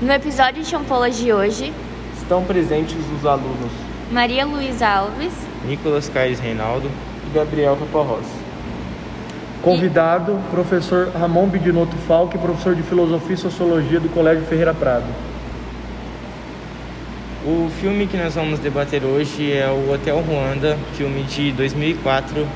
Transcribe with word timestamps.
No 0.00 0.12
episódio 0.12 0.62
de 0.62 0.68
Champolas 0.68 1.16
de 1.16 1.32
hoje, 1.32 1.72
Estão 2.18 2.42
presentes 2.44 2.96
os 3.16 3.24
alunos 3.24 3.70
Maria 4.10 4.44
Luísa 4.44 4.86
Alves, 4.86 5.32
Nicolas 5.64 6.08
Caires 6.08 6.38
Reinaldo. 6.38 6.90
e 7.26 7.34
Gabriel 7.34 7.76
Caparrós. 7.76 8.26
Convidado, 9.62 10.38
professor 10.50 11.08
Ramon 11.18 11.46
Bidinotto 11.46 11.96
Falque, 12.06 12.36
professor 12.38 12.74
de 12.74 12.82
Filosofia 12.82 13.34
e 13.34 13.38
Sociologia 13.38 13.98
do 13.98 14.08
Colégio 14.08 14.44
Ferreira 14.44 14.72
Prado. 14.74 15.06
O 17.44 17.68
filme 17.80 18.06
que 18.06 18.16
nós 18.16 18.34
vamos 18.34 18.58
debater 18.58 19.02
hoje 19.04 19.52
é 19.52 19.68
o 19.68 19.92
Hotel 19.92 20.20
Ruanda, 20.20 20.76
filme 20.94 21.22
de 21.24 21.52
2004, 21.52 22.46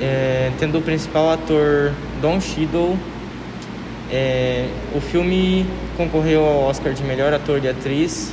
é, 0.00 0.50
tendo 0.58 0.78
o 0.78 0.82
principal 0.82 1.30
ator 1.30 1.92
Don 2.20 2.40
Cheadle. 2.40 2.98
É, 4.10 4.68
o 4.94 5.00
filme 5.00 5.66
concorreu 5.96 6.44
ao 6.44 6.64
Oscar 6.64 6.92
de 6.92 7.02
melhor 7.02 7.32
ator 7.32 7.62
e 7.64 7.68
atriz 7.68 8.32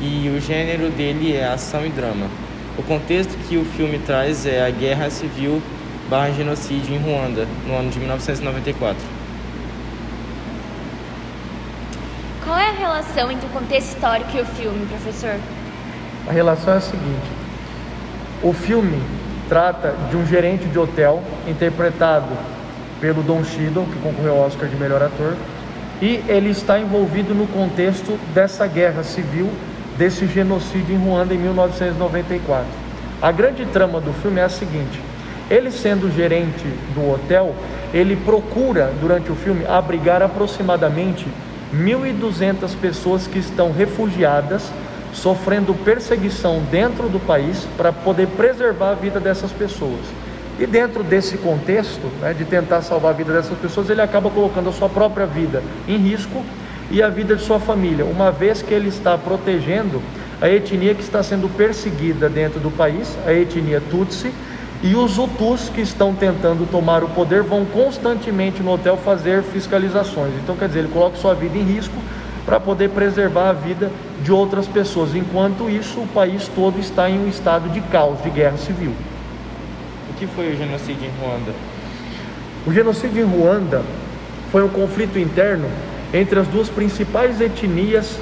e 0.00 0.32
o 0.34 0.40
gênero 0.40 0.90
dele 0.90 1.36
é 1.36 1.46
ação 1.46 1.84
e 1.84 1.88
drama. 1.88 2.26
O 2.78 2.82
contexto 2.82 3.36
que 3.48 3.56
o 3.56 3.64
filme 3.64 3.98
traz 3.98 4.46
é 4.46 4.64
a 4.66 4.70
guerra 4.70 5.10
civil 5.10 5.60
barra 6.08 6.30
genocídio 6.32 6.94
em 6.94 6.98
Ruanda, 6.98 7.46
no 7.66 7.76
ano 7.76 7.90
de 7.90 7.98
1994. 7.98 9.20
qual 12.50 12.58
é 12.58 12.68
a 12.68 12.72
relação 12.72 13.30
entre 13.30 13.46
o 13.46 13.50
contexto 13.50 13.94
histórico 13.94 14.36
e 14.36 14.40
o 14.40 14.44
filme, 14.44 14.84
professor? 14.86 15.36
A 16.28 16.32
relação 16.32 16.74
é 16.74 16.76
a 16.78 16.80
seguinte: 16.80 17.30
o 18.42 18.52
filme 18.52 19.00
trata 19.48 19.94
de 20.10 20.16
um 20.16 20.26
gerente 20.26 20.64
de 20.64 20.76
hotel 20.76 21.22
interpretado 21.46 22.26
pelo 23.00 23.22
Don 23.22 23.42
Cheadle, 23.44 23.86
que 23.86 23.98
concorreu 24.00 24.32
ao 24.32 24.46
Oscar 24.46 24.68
de 24.68 24.76
melhor 24.76 25.02
ator, 25.02 25.34
e 26.02 26.22
ele 26.28 26.50
está 26.50 26.78
envolvido 26.78 27.34
no 27.34 27.46
contexto 27.46 28.18
dessa 28.34 28.66
guerra 28.66 29.02
civil, 29.02 29.50
desse 29.98 30.26
genocídio 30.26 30.94
em 30.94 30.98
Ruanda 30.98 31.34
em 31.34 31.38
1994. 31.38 32.66
A 33.20 33.30
grande 33.30 33.66
trama 33.66 34.00
do 34.00 34.12
filme 34.22 34.40
é 34.40 34.44
a 34.44 34.48
seguinte: 34.48 35.00
ele 35.50 35.70
sendo 35.70 36.14
gerente 36.14 36.64
do 36.94 37.10
hotel, 37.10 37.54
ele 37.92 38.16
procura 38.16 38.92
durante 39.00 39.30
o 39.30 39.34
filme 39.34 39.66
abrigar 39.66 40.22
aproximadamente 40.22 41.26
1.200 41.74 42.74
pessoas 42.80 43.26
que 43.26 43.38
estão 43.38 43.72
refugiadas, 43.72 44.70
sofrendo 45.12 45.74
perseguição 45.74 46.62
dentro 46.70 47.08
do 47.08 47.18
país, 47.18 47.66
para 47.76 47.92
poder 47.92 48.28
preservar 48.28 48.90
a 48.90 48.94
vida 48.94 49.20
dessas 49.20 49.52
pessoas. 49.52 50.00
E 50.60 50.66
dentro 50.66 51.02
desse 51.02 51.38
contexto, 51.38 52.06
né, 52.20 52.34
de 52.34 52.44
tentar 52.44 52.82
salvar 52.82 53.12
a 53.12 53.16
vida 53.16 53.32
dessas 53.32 53.56
pessoas, 53.56 53.88
ele 53.88 54.02
acaba 54.02 54.28
colocando 54.28 54.68
a 54.68 54.72
sua 54.72 54.90
própria 54.90 55.24
vida 55.24 55.62
em 55.88 55.96
risco 55.96 56.44
e 56.90 57.02
a 57.02 57.08
vida 57.08 57.34
de 57.34 57.42
sua 57.42 57.58
família, 57.58 58.04
uma 58.04 58.30
vez 58.30 58.60
que 58.60 58.74
ele 58.74 58.90
está 58.90 59.16
protegendo 59.16 60.02
a 60.38 60.50
etnia 60.50 60.94
que 60.94 61.00
está 61.00 61.22
sendo 61.22 61.48
perseguida 61.48 62.28
dentro 62.28 62.60
do 62.60 62.70
país, 62.70 63.16
a 63.26 63.32
etnia 63.32 63.80
Tutsi, 63.90 64.30
e 64.82 64.94
os 64.94 65.16
Hutus 65.16 65.70
que 65.70 65.80
estão 65.80 66.14
tentando 66.14 66.70
tomar 66.70 67.02
o 67.02 67.08
poder 67.08 67.42
vão 67.42 67.64
constantemente 67.64 68.62
no 68.62 68.72
hotel 68.72 68.98
fazer 68.98 69.42
fiscalizações. 69.42 70.32
Então, 70.42 70.56
quer 70.56 70.68
dizer, 70.68 70.80
ele 70.80 70.88
coloca 70.88 71.16
sua 71.16 71.34
vida 71.34 71.56
em 71.56 71.62
risco 71.62 71.96
para 72.44 72.60
poder 72.60 72.90
preservar 72.90 73.48
a 73.48 73.52
vida 73.54 73.90
de 74.22 74.30
outras 74.30 74.66
pessoas. 74.66 75.14
Enquanto 75.14 75.70
isso, 75.70 76.00
o 76.00 76.06
país 76.08 76.50
todo 76.54 76.78
está 76.78 77.08
em 77.08 77.18
um 77.18 77.28
estado 77.28 77.70
de 77.70 77.80
caos, 77.82 78.22
de 78.22 78.28
guerra 78.28 78.58
civil. 78.58 78.92
Que 80.20 80.26
foi 80.26 80.52
o 80.52 80.54
genocídio 80.54 81.06
em 81.06 81.12
Ruanda? 81.18 81.54
O 82.66 82.72
genocídio 82.74 83.22
em 83.22 83.26
Ruanda 83.26 83.80
foi 84.52 84.62
um 84.62 84.68
conflito 84.68 85.18
interno 85.18 85.66
entre 86.12 86.38
as 86.38 86.46
duas 86.46 86.68
principais 86.68 87.40
etnias 87.40 88.18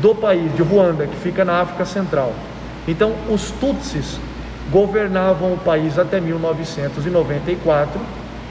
do 0.00 0.14
país, 0.14 0.54
de 0.54 0.62
Ruanda, 0.62 1.08
que 1.08 1.16
fica 1.16 1.44
na 1.44 1.60
África 1.60 1.84
Central. 1.84 2.32
Então, 2.86 3.14
os 3.28 3.50
Tutsis 3.50 4.20
governavam 4.70 5.54
o 5.54 5.58
país 5.58 5.98
até 5.98 6.20
1994. 6.20 8.00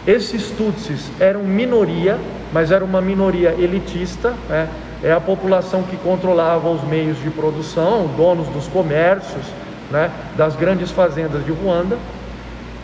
Esses 0.05 0.51
Tutsis 0.51 1.09
eram 1.21 1.45
minoria, 1.45 2.19
mas 2.51 2.69
era 2.69 2.83
uma 2.83 2.99
minoria 2.99 3.55
elitista, 3.57 4.33
né? 4.49 4.67
é 5.01 5.13
a 5.13 5.21
população 5.21 5.83
que 5.83 5.95
controlava 5.95 6.69
os 6.69 6.83
meios 6.83 7.17
de 7.23 7.29
produção, 7.29 8.07
donos 8.17 8.49
dos 8.49 8.67
comércios, 8.67 9.45
né? 9.89 10.11
das 10.35 10.53
grandes 10.57 10.91
fazendas 10.91 11.45
de 11.45 11.51
Ruanda, 11.53 11.97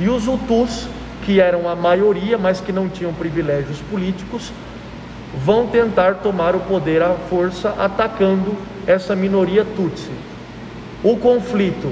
e 0.03 0.09
os 0.09 0.27
Hutus, 0.27 0.87
que 1.23 1.39
eram 1.39 1.69
a 1.69 1.75
maioria, 1.77 2.37
mas 2.37 2.59
que 2.59 2.73
não 2.73 2.89
tinham 2.89 3.13
privilégios 3.13 3.77
políticos, 3.89 4.51
vão 5.45 5.65
tentar 5.65 6.15
tomar 6.15 6.57
o 6.57 6.59
poder 6.59 7.01
à 7.01 7.11
força, 7.29 7.69
atacando 7.79 8.53
essa 8.85 9.15
minoria 9.15 9.63
Tutsi. 9.63 10.11
O 11.01 11.15
conflito 11.15 11.89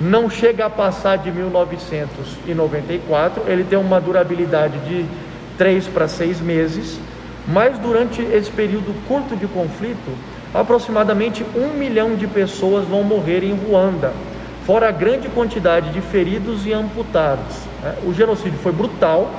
não 0.00 0.28
chega 0.28 0.66
a 0.66 0.70
passar 0.70 1.18
de 1.18 1.30
1994, 1.30 3.44
ele 3.46 3.62
tem 3.62 3.78
uma 3.78 4.00
durabilidade 4.00 4.76
de 4.80 5.06
3 5.56 5.86
para 5.86 6.08
6 6.08 6.40
meses, 6.40 6.98
mas 7.46 7.78
durante 7.78 8.22
esse 8.22 8.50
período 8.50 8.92
curto 9.06 9.36
de 9.36 9.46
conflito, 9.46 10.10
aproximadamente 10.52 11.46
um 11.54 11.68
milhão 11.78 12.16
de 12.16 12.26
pessoas 12.26 12.84
vão 12.88 13.04
morrer 13.04 13.44
em 13.44 13.54
Ruanda, 13.54 14.12
fora 14.66 14.88
a 14.88 14.92
grande 14.92 15.28
quantidade 15.28 15.90
de 15.90 16.00
feridos 16.00 16.66
e 16.66 16.72
amputados. 16.72 17.56
né? 17.82 17.96
O 18.04 18.12
genocídio 18.12 18.58
foi 18.58 18.72
brutal, 18.72 19.30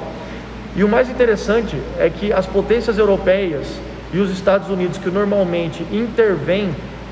e 0.76 0.84
o 0.84 0.90
mais 0.90 1.10
interessante 1.10 1.78
é 2.00 2.10
que 2.10 2.34
as 2.34 2.46
potências 2.46 2.98
europeias 2.98 3.68
e 4.12 4.18
os 4.18 4.32
Estados 4.32 4.70
Unidos, 4.70 4.98
que 4.98 5.10
normalmente 5.10 5.84
intervêm 5.92 6.70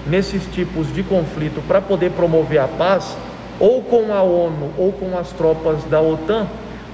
nesses 0.07 0.45
tipos 0.47 0.91
de 0.93 1.03
conflito 1.03 1.61
para 1.67 1.79
poder 1.79 2.11
promover 2.11 2.59
a 2.59 2.67
paz, 2.67 3.15
ou 3.59 3.83
com 3.83 4.13
a 4.13 4.23
ONU 4.23 4.71
ou 4.77 4.91
com 4.91 5.15
as 5.17 5.29
tropas 5.31 5.83
da 5.83 6.01
OTAN, 6.01 6.47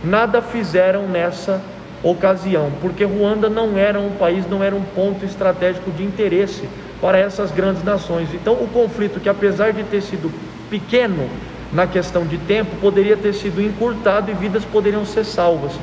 nada 0.04 0.42
fizeram 0.42 1.04
nessa 1.08 1.62
ocasião, 2.04 2.72
porque 2.82 3.06
Ruanda 3.06 3.50
não 3.50 3.78
era 3.78 4.00
um 4.00 4.12
país, 4.12 4.48
não 4.50 4.62
era 4.62 4.76
um 4.76 4.84
ponto 4.84 5.26
estratégico 5.26 5.90
de 5.92 6.04
interesse 6.04 6.68
para 7.02 7.18
essas 7.18 7.52
grandes 7.52 7.84
nações. 7.84 8.28
Então, 8.34 8.54
o 8.54 8.68
conflito, 8.68 9.20
que 9.20 9.30
apesar 9.30 9.72
de 9.72 9.84
ter 9.84 10.02
sido 10.02 10.32
pequeno 10.70 11.30
na 11.72 11.86
questão 11.86 12.26
de 12.26 12.38
tempo, 12.38 12.76
poderia 12.82 13.18
ter 13.18 13.34
sido 13.34 13.62
encurtado 13.62 14.32
e 14.32 14.34
vidas 14.34 14.64
poderiam 14.64 15.06
ser 15.06 15.26
salvas. 15.26 15.74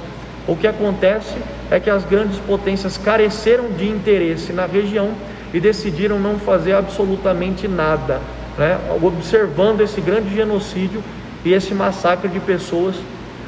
O 0.47 0.57
que 0.57 0.67
acontece 0.67 1.35
é 1.71 1.81
que 1.81 1.91
as 1.91 2.05
grandes 2.05 2.39
potências 2.39 2.99
careceram 2.99 3.71
de 3.71 3.89
interesse 3.89 4.53
na 4.53 4.67
região 4.67 5.11
e 5.53 5.61
decidiram 5.61 6.19
não 6.19 6.39
fazer 6.39 6.73
absolutamente 6.73 7.69
nada, 7.69 8.21
né? 8.59 8.79
observando 9.03 9.81
esse 9.81 10.01
grande 10.01 10.35
genocídio 10.35 11.03
e 11.45 11.53
esse 11.53 11.75
massacre 11.75 12.29
de 12.29 12.41
pessoas 12.41 12.97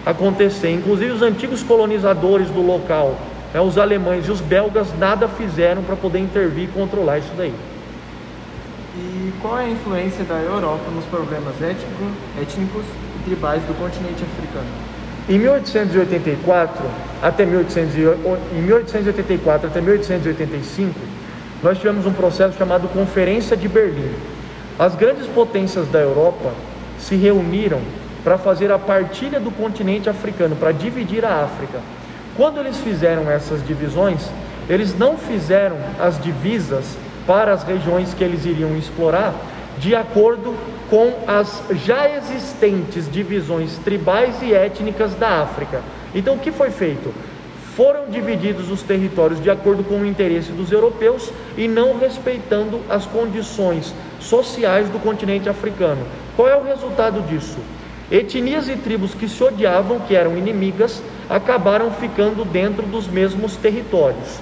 acontecer. 0.04 0.70
Inclusive 0.70 1.10
os 1.10 1.22
antigos 1.22 1.62
colonizadores 1.62 2.48
do 2.48 2.62
local, 2.62 3.16
né? 3.52 3.60
os 3.60 3.76
alemães 3.76 4.26
e 4.28 4.30
os 4.30 4.40
belgas, 4.40 4.88
nada 4.98 5.28
fizeram 5.28 5.82
para 5.82 5.96
poder 5.96 6.18
intervir 6.18 6.64
e 6.64 6.68
controlar 6.68 7.18
isso 7.18 7.32
daí. 7.36 7.52
E 8.98 9.32
qual 9.42 9.58
é 9.58 9.64
a 9.64 9.68
influência 9.68 10.24
da 10.24 10.36
Europa 10.36 10.90
nos 10.94 11.04
problemas 11.06 11.54
étnico, 11.60 12.04
étnicos 12.40 12.84
e 13.20 13.24
tribais 13.24 13.62
do 13.64 13.74
continente 13.78 14.22
africano? 14.24 14.66
Em 15.28 15.38
1884 15.38 16.82
até 17.22 17.44
1800, 17.44 17.94
e- 17.96 18.56
em 18.58 18.62
1884 18.62 19.66
até 19.68 19.80
1885, 19.80 20.98
nós 21.62 21.78
tivemos 21.78 22.06
um 22.06 22.12
processo 22.12 22.56
chamado 22.56 22.88
Conferência 22.88 23.56
de 23.56 23.68
Berlim. 23.68 24.12
As 24.78 24.94
grandes 24.94 25.26
potências 25.26 25.86
da 25.88 25.98
Europa 26.00 26.52
se 26.98 27.16
reuniram 27.16 27.80
para 28.22 28.38
fazer 28.38 28.70
a 28.72 28.78
partilha 28.78 29.38
do 29.40 29.50
continente 29.50 30.08
africano, 30.08 30.56
para 30.56 30.72
dividir 30.72 31.24
a 31.24 31.44
África. 31.44 31.80
Quando 32.36 32.60
eles 32.60 32.76
fizeram 32.78 33.30
essas 33.30 33.66
divisões, 33.66 34.28
eles 34.68 34.96
não 34.98 35.16
fizeram 35.16 35.76
as 35.98 36.20
divisas 36.20 36.96
para 37.26 37.52
as 37.52 37.62
regiões 37.64 38.14
que 38.14 38.22
eles 38.22 38.44
iriam 38.44 38.76
explorar 38.76 39.34
de 39.78 39.94
acordo 39.94 40.54
com 40.88 41.12
as 41.26 41.62
já 41.84 42.08
existentes 42.08 43.10
divisões 43.10 43.78
tribais 43.78 44.40
e 44.42 44.54
étnicas 44.54 45.14
da 45.14 45.42
África. 45.42 45.82
Então, 46.14 46.34
o 46.34 46.38
que 46.38 46.52
foi 46.52 46.70
feito? 46.70 47.12
Foram 47.74 48.08
divididos 48.08 48.70
os 48.70 48.82
territórios 48.82 49.42
de 49.42 49.50
acordo 49.50 49.84
com 49.84 49.96
o 49.96 50.06
interesse 50.06 50.50
dos 50.50 50.72
europeus 50.72 51.30
e 51.58 51.68
não 51.68 51.98
respeitando 51.98 52.80
as 52.88 53.04
condições 53.04 53.92
sociais 54.18 54.88
do 54.88 54.98
continente 54.98 55.48
africano. 55.48 56.06
Qual 56.36 56.48
é 56.48 56.56
o 56.56 56.64
resultado 56.64 57.20
disso? 57.28 57.58
Etnias 58.10 58.68
e 58.68 58.76
tribos 58.76 59.12
que 59.12 59.28
se 59.28 59.42
odiavam, 59.42 59.98
que 60.00 60.14
eram 60.14 60.38
inimigas, 60.38 61.02
acabaram 61.28 61.90
ficando 61.90 62.44
dentro 62.44 62.86
dos 62.86 63.08
mesmos 63.08 63.56
territórios. 63.56 64.38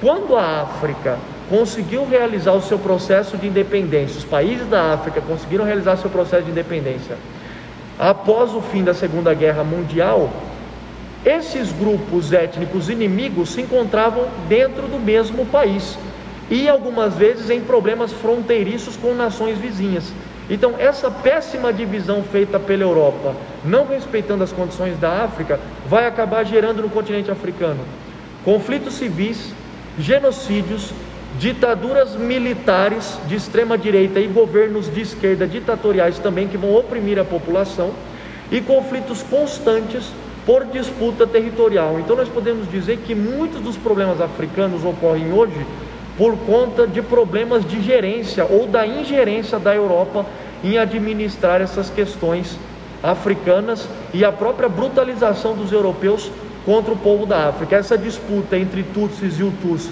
Quando 0.00 0.36
a 0.36 0.62
África 0.62 1.18
conseguiu 1.48 2.06
realizar 2.06 2.52
o 2.52 2.62
seu 2.62 2.78
processo 2.78 3.36
de 3.36 3.46
independência, 3.46 4.18
os 4.18 4.24
países 4.24 4.66
da 4.66 4.92
África 4.92 5.20
conseguiram 5.20 5.64
realizar 5.64 5.96
seu 5.96 6.10
processo 6.10 6.44
de 6.44 6.50
independência 6.50 7.16
após 7.98 8.54
o 8.54 8.60
fim 8.60 8.84
da 8.84 8.94
Segunda 8.94 9.34
Guerra 9.34 9.64
Mundial, 9.64 10.30
esses 11.24 11.72
grupos 11.72 12.32
étnicos 12.32 12.88
inimigos 12.88 13.50
se 13.50 13.62
encontravam 13.62 14.26
dentro 14.48 14.82
do 14.82 14.98
mesmo 14.98 15.44
país. 15.46 15.98
e 16.50 16.66
algumas 16.66 17.14
vezes 17.14 17.50
em 17.50 17.60
problemas 17.60 18.10
fronteiriços 18.10 18.96
com 18.96 19.12
nações 19.12 19.58
vizinhas. 19.58 20.10
Então, 20.48 20.76
essa 20.78 21.10
péssima 21.10 21.70
divisão 21.70 22.22
feita 22.22 22.58
pela 22.58 22.84
Europa, 22.84 23.34
não 23.62 23.86
respeitando 23.86 24.42
as 24.42 24.50
condições 24.50 24.98
da 24.98 25.24
África, 25.24 25.60
vai 25.86 26.06
acabar 26.06 26.42
gerando 26.44 26.80
no 26.80 26.88
continente 26.88 27.30
africano 27.30 27.80
conflitos 28.46 28.94
civis, 28.94 29.52
genocídios, 29.98 30.94
ditaduras 31.38 32.16
militares 32.16 33.16
de 33.28 33.36
extrema 33.36 33.78
direita 33.78 34.18
e 34.18 34.26
governos 34.26 34.92
de 34.92 35.00
esquerda 35.00 35.46
ditatoriais 35.46 36.18
também 36.18 36.48
que 36.48 36.56
vão 36.56 36.74
oprimir 36.74 37.18
a 37.18 37.24
população 37.24 37.92
e 38.50 38.60
conflitos 38.60 39.22
constantes 39.22 40.10
por 40.44 40.64
disputa 40.64 41.26
territorial. 41.26 42.00
Então 42.00 42.16
nós 42.16 42.28
podemos 42.28 42.68
dizer 42.70 42.98
que 43.06 43.14
muitos 43.14 43.60
dos 43.60 43.76
problemas 43.76 44.20
africanos 44.20 44.84
ocorrem 44.84 45.32
hoje 45.32 45.64
por 46.16 46.36
conta 46.38 46.86
de 46.86 47.00
problemas 47.00 47.64
de 47.64 47.80
gerência 47.80 48.44
ou 48.44 48.66
da 48.66 48.84
ingerência 48.84 49.58
da 49.58 49.72
Europa 49.72 50.26
em 50.64 50.76
administrar 50.76 51.60
essas 51.60 51.88
questões 51.88 52.58
africanas 53.00 53.88
e 54.12 54.24
a 54.24 54.32
própria 54.32 54.68
brutalização 54.68 55.54
dos 55.54 55.70
europeus 55.70 56.32
contra 56.64 56.92
o 56.92 56.96
povo 56.96 57.24
da 57.24 57.48
África. 57.48 57.76
Essa 57.76 57.96
disputa 57.96 58.58
entre 58.58 58.82
Tutsis 58.82 59.38
e 59.38 59.44
Hutus 59.44 59.88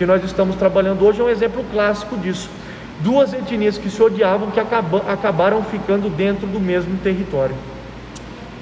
que 0.00 0.06
nós 0.06 0.24
estamos 0.24 0.56
trabalhando 0.56 1.04
hoje 1.04 1.20
é 1.20 1.24
um 1.24 1.28
exemplo 1.28 1.62
clássico 1.70 2.16
disso. 2.16 2.48
Duas 3.00 3.34
etnias 3.34 3.76
que 3.76 3.90
se 3.90 4.02
odiavam 4.02 4.50
que 4.50 4.58
acabaram 4.58 5.62
ficando 5.62 6.08
dentro 6.08 6.46
do 6.46 6.58
mesmo 6.58 6.96
território. 7.00 7.54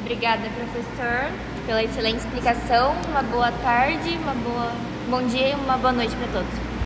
Obrigada, 0.01 0.43
professor, 0.57 1.31
pela 1.65 1.81
excelente 1.85 2.17
explicação. 2.17 2.93
Uma 3.09 3.23
boa 3.23 3.53
tarde, 3.63 4.19
uma 4.21 4.35
boa 4.35 4.73
bom 5.09 5.23
dia 5.29 5.51
e 5.51 5.55
uma 5.55 5.79
boa 5.79 5.93
noite 5.93 6.17
para 6.17 6.41
todos. 6.41 6.69